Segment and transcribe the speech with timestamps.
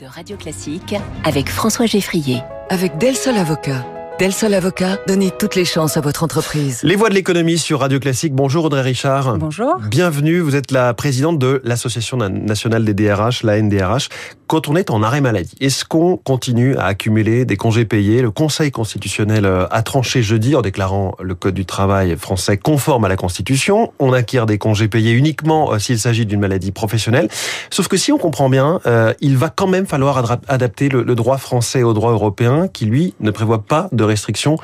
[0.00, 0.94] de Radio Classique
[1.24, 2.40] avec François Geffrier.
[2.70, 3.84] Avec Del Sol Avocat.
[4.18, 6.80] Del Sol Avocat, donnez toutes les chances à votre entreprise.
[6.82, 8.32] Les voix de l'économie sur Radio Classique.
[8.32, 9.36] Bonjour Audrey Richard.
[9.36, 9.78] Bonjour.
[9.90, 14.08] Bienvenue, vous êtes la présidente de l'Association nationale des DRH, la NDRH.
[14.46, 18.22] Quand on est en arrêt maladie, est-ce qu'on continue à accumuler des congés payés?
[18.22, 23.04] Le Conseil constitutionnel euh, a tranché jeudi en déclarant le Code du travail français conforme
[23.04, 23.92] à la Constitution.
[23.98, 27.28] On acquiert des congés payés uniquement euh, s'il s'agit d'une maladie professionnelle.
[27.68, 31.14] Sauf que si on comprend bien, euh, il va quand même falloir adapter le, le
[31.14, 34.56] droit français au droit européen qui, lui, ne prévoit pas de restrictions.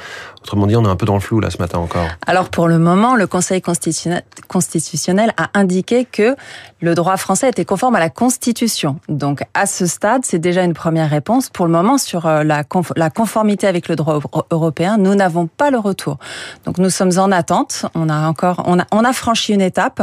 [0.42, 2.06] Autrement dit, on est un peu dans le flou là ce matin encore.
[2.26, 6.34] Alors pour le moment, le Conseil constitutionnel a indiqué que
[6.80, 8.98] le droit français était conforme à la Constitution.
[9.08, 11.48] Donc à ce stade, c'est déjà une première réponse.
[11.48, 15.78] Pour le moment, sur euh, la, conformité avec le droit européen, nous n'avons pas le
[15.78, 16.18] retour.
[16.64, 17.86] Donc nous sommes en attente.
[17.94, 20.02] On a encore, on a, franchi une étape,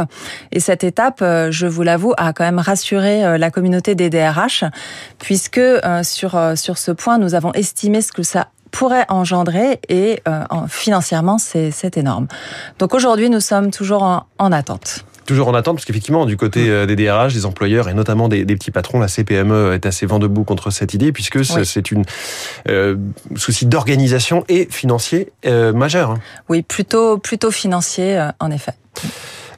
[0.52, 4.08] et cette étape, euh, je vous l'avoue, a quand même rassuré euh, la communauté des
[4.08, 4.64] DRH,
[5.18, 5.60] puisque
[6.02, 11.38] sur sur ce point, nous avons estimé ce que ça pourrait engendrer et euh, financièrement
[11.38, 12.26] c'est énorme.
[12.78, 16.70] Donc aujourd'hui nous sommes toujours en, attente toujours en attente, parce qu'effectivement, du côté mm.
[16.70, 20.18] euh, des DRH, des employeurs et notamment des, petits patrons, la CPME est assez vent
[20.18, 22.04] debout contre cette idée, puisque c'est une
[22.68, 22.96] euh,
[23.36, 26.10] souci d'organisation et financier euh, majeur.
[26.10, 26.18] Hein.
[26.48, 28.72] Oui, plutôt plutôt financier, en effet.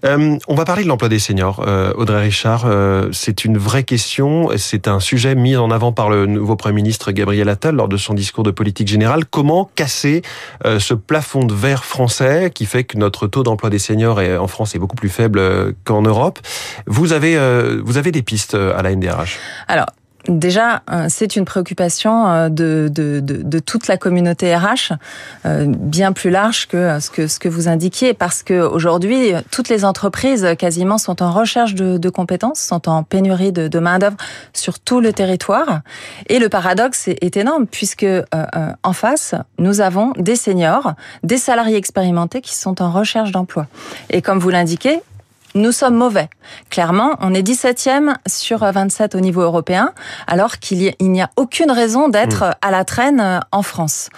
[0.05, 1.65] Euh, on va parler de l'emploi des seniors.
[1.67, 4.51] Euh, Audrey Richard, euh, c'est une vraie question.
[4.57, 7.97] C'est un sujet mis en avant par le nouveau Premier ministre Gabriel Attal lors de
[7.97, 9.25] son discours de politique générale.
[9.25, 10.23] Comment casser
[10.65, 14.75] ce plafond de verre français qui fait que notre taux d'emploi des seniors en France
[14.75, 16.39] est beaucoup plus faible qu'en Europe?
[16.87, 17.39] Vous avez,
[17.83, 19.87] vous avez des pistes à la NDRH Alors,
[20.29, 24.93] Déjà, euh, c'est une préoccupation euh, de, de, de, de, toute la communauté RH,
[25.47, 29.69] euh, bien plus large que ce que, ce que vous indiquiez, parce que aujourd'hui, toutes
[29.69, 33.99] les entreprises quasiment sont en recherche de, de compétences, sont en pénurie de, de main
[33.99, 34.17] d'œuvre
[34.53, 35.81] sur tout le territoire.
[36.29, 38.07] Et le paradoxe est, énorme, puisque
[38.83, 43.67] en face, nous avons des seniors, des salariés expérimentés qui sont en recherche d'emploi.
[44.11, 45.01] Et comme vous l'indiquez,
[45.55, 46.29] nous sommes mauvais.
[46.71, 49.93] Clairement, on est 17e sur 27 au niveau européen,
[50.27, 52.55] alors qu'il n'y a aucune raison d'être hmm.
[52.63, 54.09] à la traîne euh, en France.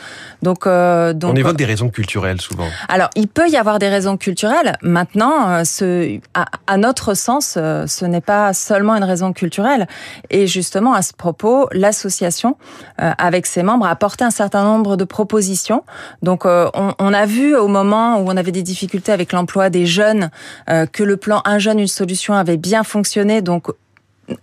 [0.42, 2.66] Donc, euh, donc, on évoque des raisons culturelles souvent.
[2.88, 4.76] Alors, il peut y avoir des raisons culturelles.
[4.82, 9.86] Maintenant, euh, ce, à, notre sens, ce n'est pas seulement une raison culturelle.
[10.30, 12.56] Et justement, à ce propos, l'association,
[12.98, 15.84] avec ses membres, a apporté un certain nombre de propositions.
[16.22, 19.86] Donc, on, on, a vu au moment où on avait des difficultés avec l'emploi des
[19.86, 20.30] jeunes
[20.66, 23.40] que le plan Un jeune, une solution avait bien fonctionné.
[23.40, 23.68] Donc,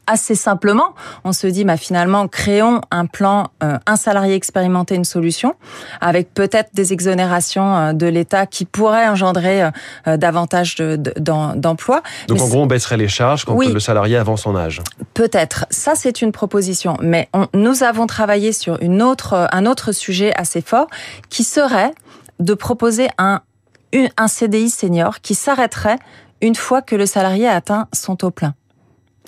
[0.08, 5.06] assez simplement, on se dit, bah, finalement, créons un plan, euh, un salarié expérimenté, une
[5.06, 5.54] solution,
[6.02, 9.70] avec peut-être des exonérations euh, de l'État qui pourraient engendrer
[10.08, 12.02] euh, davantage d'emplois.
[12.28, 14.82] Donc en gros, on baisserait les charges quand le salarié avance en âge.
[15.14, 15.66] Peut-être.
[15.70, 16.98] Ça, c'est une proposition.
[17.02, 20.88] Mais nous avons travaillé sur une autre, un autre sujet assez fort,
[21.30, 21.94] qui serait
[22.40, 23.42] de proposer un,
[24.18, 26.00] un CDI senior qui s'arrêterait
[26.42, 28.54] une fois que le salarié a atteint son taux plein.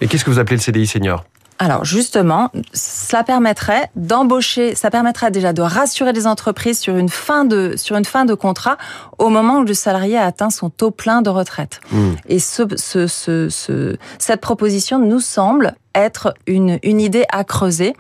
[0.02, 1.24] Et qu'est-ce que vous appelez le CDI senior?
[1.60, 7.46] Alors justement, ça permettrait d'embaucher, ça permettrait déjà de rassurer les entreprises sur une fin
[7.46, 8.78] de sur une fin de contrat
[9.24, 11.80] au moment où le salarié a atteint son taux plein de retraite.
[11.92, 12.12] Hmm.
[12.28, 17.94] Et ce, ce, ce, cette proposition nous semble être une, une idée à creuser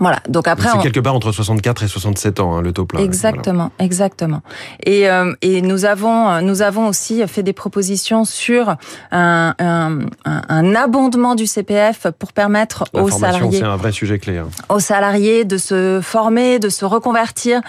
[0.00, 0.20] voilà.
[0.28, 3.00] Donc après, c'est quelque part entre 64 et 67 ans hein, le taux plein.
[3.00, 4.40] Exactement, exactement.
[4.84, 8.74] Et, euh, et nous avons nous avons aussi fait des propositions sur
[9.12, 13.58] un, un, un abondement du CPF pour permettre aux salariés.
[13.58, 14.38] C'est un vrai sujet clé.
[14.38, 14.48] Hein.
[14.70, 17.60] Aux salariés de se former, de se reconvertir.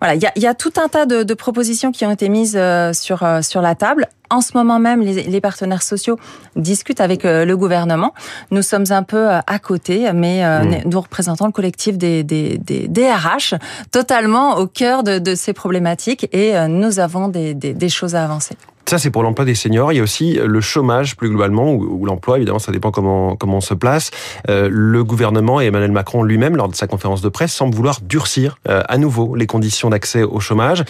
[0.00, 2.28] Voilà, il y a, y a, tout un tas de, de, propositions qui ont été
[2.28, 4.06] mises euh, sur euh, sur la table.
[4.30, 6.18] En ce moment même, les, les partenaires sociaux
[6.54, 8.14] discutent avec euh, le gouvernement.
[8.50, 10.88] Nous sommes un peu à côté, mais mmh.
[10.88, 13.54] nous représentons le collectif des, des, des DRH,
[13.90, 18.22] totalement au cœur de, de ces problématiques, et nous avons des, des, des choses à
[18.22, 18.54] avancer.
[18.88, 19.92] Ça, c'est pour l'emploi des seniors.
[19.92, 23.58] Il y a aussi le chômage plus globalement, ou, l'emploi, évidemment, ça dépend comment, comment
[23.58, 24.10] on se place.
[24.48, 28.00] Euh, le gouvernement et Emmanuel Macron lui-même, lors de sa conférence de presse, semble vouloir
[28.00, 30.84] durcir euh, à nouveau les conditions d'accès au chômage.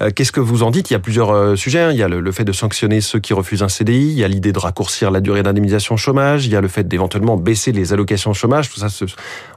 [0.00, 0.88] Euh, qu'est-ce que vous en dites?
[0.88, 1.80] Il y a plusieurs sujets.
[1.80, 1.90] Hein.
[1.90, 4.28] Il y a le, fait de sanctionner ceux qui refusent un CDI, il y a
[4.28, 7.92] l'idée de raccourcir la durée d'indemnisation chômage, il y a le fait d'éventuellement baisser les
[7.92, 8.86] allocations chômage, tout ça,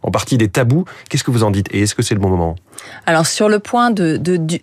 [0.03, 0.83] en partie des tabous.
[1.09, 1.69] Qu'est-ce que vous en dites?
[1.71, 2.57] Et est-ce que c'est le bon moment?
[3.06, 4.60] Alors sur le point de, de, de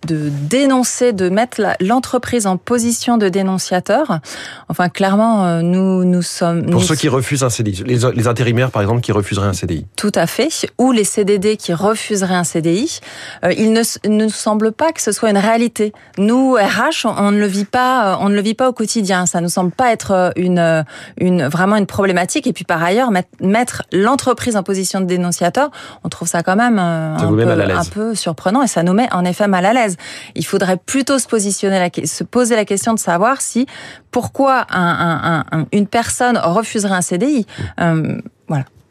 [0.49, 4.20] dénoncer, de mettre l'entreprise en position de dénonciateur,
[4.69, 8.70] enfin clairement euh, nous nous sommes pour ceux qui refusent un CDI, les, les, intérimaires
[8.70, 9.87] par exemple qui refuseraient un CDI.
[9.97, 13.00] Tout à fait, ou les CDD qui refuseraient un CDI,
[13.44, 15.93] euh, il ne, ne nous semble pas que ce soit une réalité.
[16.19, 19.26] Nous RH, on, ne le vit pas, on ne le vit pas au quotidien.
[19.26, 20.85] Ça nous semble pas être une
[21.19, 22.47] une vraiment une problématique.
[22.47, 23.11] Et puis par ailleurs
[23.41, 25.70] mettre l'entreprise en position de dénonciateur,
[26.05, 29.12] on trouve ça quand même euh, un, peu, un peu surprenant et ça nous met
[29.12, 29.96] en effet mal à l'aise.
[30.34, 33.66] Il faudrait plutôt se positionner, se poser la question de savoir si
[34.10, 37.46] pourquoi un, un, une personne refuserait un CDI.
[37.46, 37.82] Mmh.
[37.82, 38.20] Euh.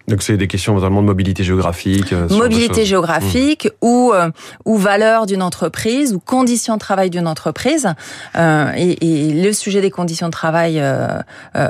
[0.07, 2.13] Donc c'est des questions notamment de mobilité géographique.
[2.13, 3.86] Euh, mobilité géographique mmh.
[3.86, 4.30] ou euh,
[4.65, 7.94] ou valeur d'une entreprise ou conditions de travail d'une entreprise.
[8.36, 11.19] Euh, et, et, le sujet des conditions de travail, euh,
[11.56, 11.69] euh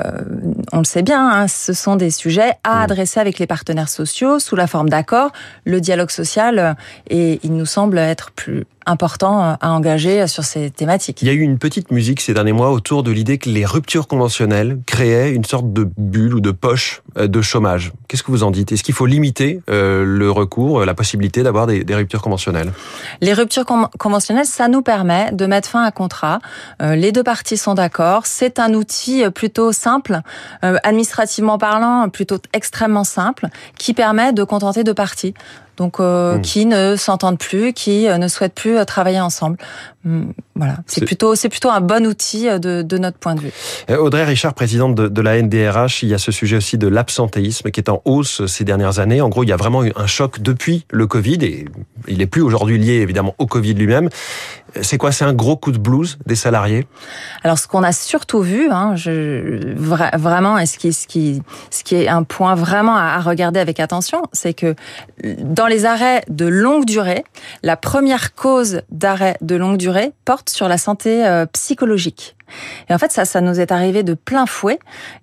[0.72, 2.82] on le sait bien, hein, ce sont des sujets à mmh.
[2.82, 5.32] adresser avec les partenaires sociaux sous la forme d'accords.
[5.64, 6.76] Le dialogue social
[7.10, 11.22] et il nous semble être plus important euh, à engager sur ces thématiques.
[11.22, 13.64] Il y a eu une petite musique ces derniers mois autour de l'idée que les
[13.64, 17.92] ruptures conventionnelles créaient une sorte de bulle ou de poche euh, de chômage.
[18.08, 18.72] Qu'est-ce que vous en dites?
[18.72, 22.72] Est-ce qu'il faut limiter euh, le recours, la possibilité d'avoir des, ruptures conventionnelles?
[23.20, 23.66] Les ruptures
[23.98, 26.40] conventionnelles, ça nous permet de mettre fin à un contrat.
[26.80, 28.26] les deux parties sont d'accord.
[28.26, 30.20] C'est un outil plutôt simple,
[30.62, 35.34] administrativement parlant, plutôt extrêmement simple, qui permet de contenter deux parties
[35.76, 36.40] donc euh, hmm.
[36.42, 39.56] qui ne s'entendent plus, qui euh, ne souhaitent plus euh, travailler ensemble.
[40.04, 43.52] Hmm, voilà, c'est plutôt c'est plutôt un bon outil de, de, notre point de vue.
[43.88, 47.70] Audrey Richard, présidente de, de, la NDRH, il y a ce sujet aussi de l'absentéisme
[47.70, 49.20] qui est en hausse ces dernières années.
[49.20, 51.66] En gros, il y a vraiment eu un choc depuis le Covid et
[52.08, 54.08] il n'est plus aujourd'hui lié évidemment au Covid lui-même.
[54.80, 55.12] C'est quoi?
[55.12, 56.86] C'est un gros coup de blues des salariés?
[57.44, 61.84] Alors, ce qu'on a surtout vu, hein, je, vraiment, et ce qui, ce, qui, ce
[61.84, 64.74] qui est un point vraiment à, regarder avec attention, c'est que
[65.22, 67.24] dans les arrêts de longue durée,
[67.62, 69.91] la première cause d'arrêt de longue durée
[70.24, 72.36] porte sur la santé euh, psychologique.
[72.88, 74.78] Et en fait, ça, ça nous est arrivé de plein fouet.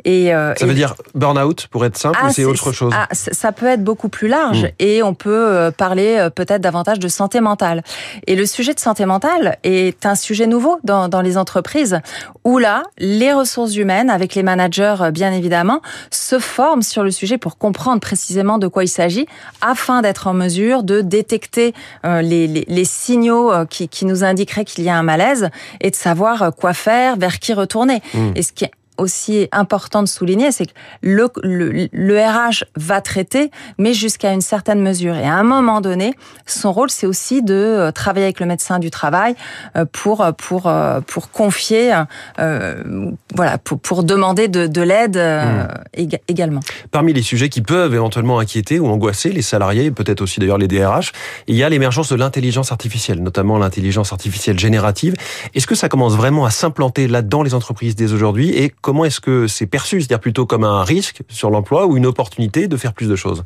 [0.06, 3.08] Et euh, ça veut dire burn-out pour être simple ou ah, c'est autre chose ah,
[3.12, 4.72] Ça peut être beaucoup plus large hmm.
[4.80, 7.84] et on peut euh, parler euh, peut-être davantage de santé mentale.
[8.28, 12.00] Et le sujet de santé mentale est un sujet nouveau dans, dans les entreprises
[12.44, 15.82] où là, les ressources humaines, avec les managers bien évidemment,
[16.12, 19.28] se forment sur le sujet pour comprendre précisément de quoi il s'agit
[19.62, 21.74] afin d'être en mesure de détecter
[22.04, 25.50] les, les, les signaux qui, qui nous indiqueraient qu'il y a un malaise
[25.82, 28.02] et de savoir quoi faire vers qui retourner.
[28.14, 28.32] Mmh.
[28.36, 33.52] Et ce qui est aussi important de souligner, c'est que le, le, RH va traiter,
[33.78, 35.16] mais jusqu'à une certaine mesure.
[35.16, 36.14] Et à un moment donné,
[36.46, 39.36] son rôle, c'est aussi de euh, travailler avec le médecin du travail
[39.76, 41.94] euh, pour pour euh, pour confier,
[42.40, 46.18] euh, voilà, pour, pour demander de, de l'aide mmh.
[46.28, 46.60] également.
[46.92, 50.68] Parmi les sujets qui peuvent éventuellement inquiéter ou angoisser les salariés, peut-être aussi d'ailleurs les
[50.68, 51.12] DRH,
[51.48, 55.16] il y a l'émergence de l'intelligence artificielle, notamment l'intelligence artificielle générative.
[55.54, 59.06] Est-ce que ça commence vraiment à s'implanter là dans les entreprises dès aujourd'hui et comment
[59.06, 62.76] est-ce que c'est perçu C'est-à-dire plutôt comme un risque sur l'emploi ou une opportunité de
[62.76, 63.44] faire plus de choses?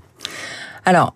[0.85, 1.13] Alors,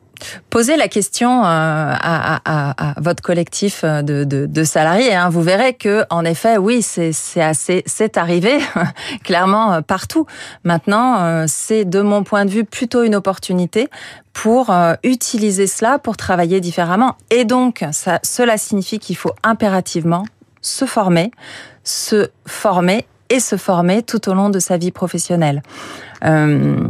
[0.49, 5.13] Posez la question euh, à, votre collectif de, salariés.
[5.13, 5.29] Hein.
[5.29, 8.57] Vous verrez que, en effet, oui, c'est arrivé
[9.23, 10.25] clairement euh, partout.
[10.63, 13.89] Maintenant, euh, c'est de mon point de vue plutôt une opportunité
[14.33, 17.15] pour utiliser cela pour travailler différemment.
[17.29, 17.85] Et donc,
[18.23, 20.25] cela signifie qu'il faut impérativement
[20.61, 21.29] se former,
[21.83, 25.61] se former et se former tout au long de sa vie professionnelle.
[26.23, 26.87] Euh,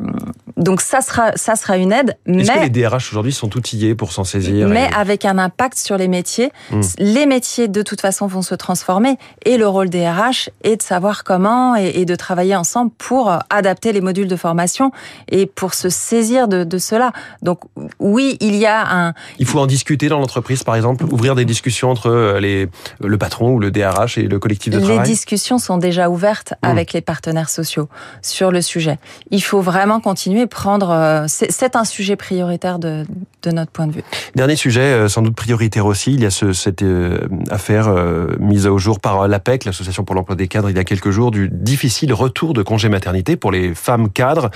[0.55, 2.17] donc ça sera ça sera une aide.
[2.25, 5.97] Est-ce que les DRH aujourd'hui sont outillés pour s'en saisir Mais avec un impact sur
[5.97, 6.51] les métiers.
[6.71, 6.81] Hmm.
[6.97, 10.81] Les métiers de toute façon vont se transformer et le rôle des RH est de
[10.81, 14.91] savoir comment et, de travailler ensemble pour adapter les modules de formation
[15.29, 17.11] et pour se saisir de, de cela.
[17.41, 17.59] Donc
[17.99, 19.13] oui, il y a un.
[19.39, 22.67] Il faut en discuter dans l'entreprise, par exemple, ouvrir des discussions entre euh, les
[22.99, 24.99] le patron ou le DRH et le collectif de travail?
[24.99, 26.67] Les discussions sont déjà ouvertes hmm.
[26.67, 27.89] avec les partenaires sociaux
[28.21, 28.97] sur le sujet
[29.31, 30.89] il faut vraiment continuer et prendre.
[30.91, 33.05] Euh, c'est un sujet prioritaire de,
[33.43, 34.03] de, notre point de vue.
[34.35, 36.13] Dernier sujet, euh, sans doute prioritaire aussi.
[36.13, 37.19] Il y a ce, cette euh,
[37.49, 37.93] affaire
[38.39, 41.31] mise au jour par l'APEC, l'Association pour l'emploi des cadres, il y a quelques jours,
[41.31, 44.49] du difficile retour de congé maternité pour les femmes cadres.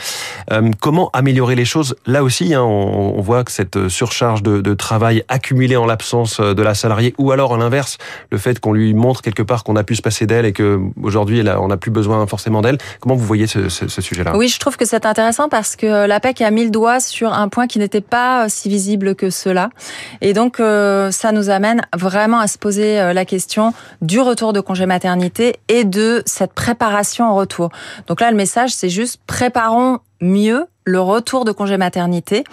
[0.79, 1.95] comment améliorer les choses?
[2.05, 6.39] Là aussi, hein, on, on, voit que cette surcharge de, de travail accumulée en l'absence
[6.39, 7.97] de la salariée, ou alors à l'inverse,
[8.31, 10.79] le fait qu'on lui montre quelque part qu'on a pu se passer d'elle et que
[11.01, 12.77] aujourd'hui on n'a plus besoin forcément d'elle.
[12.99, 14.35] Comment vous voyez ce, ce, ce sujet-là?
[14.35, 17.49] Oui, je trouve que c'est intéressant parce que l'APEC a mis le doigt sur un
[17.49, 19.69] point qui n'était pas euh, si visible que cela.
[20.21, 24.53] Et donc, euh, ça nous amène vraiment à se poser euh, la question du retour
[24.53, 27.69] de congé maternité et de cette préparation au retour.
[28.07, 32.43] Donc là, le message, c'est juste préparons mieux le retour de congé maternité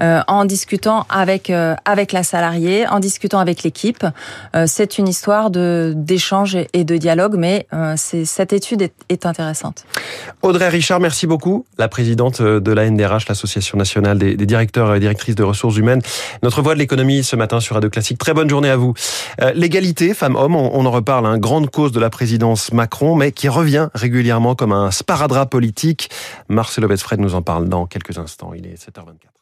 [0.00, 4.06] euh, en discutant avec euh, avec la salariée, en discutant avec l'équipe.
[4.56, 9.84] Euh, c'est une histoire d'échange et de dialogue, mais cette étude est, intéressante.
[10.42, 15.34] Audrey Richard, merci beaucoup, la présidente de la NDRH, l'association nationale des, directeurs et directrices
[15.34, 16.02] de ressources humaines.
[16.42, 18.18] Notre voix de l'économie ce matin sur Radio Classique.
[18.18, 18.94] Très bonne journée à vous.
[19.54, 23.88] L'égalité femmes-hommes, on, en reparle, hein, grande cause de la présidence Macron, mais qui revient
[23.94, 26.10] régulièrement comme un sparadrap politique.
[26.48, 28.54] Marcelo Besfred nous en parle dans quelques instants.
[28.54, 29.33] Il est 7h24.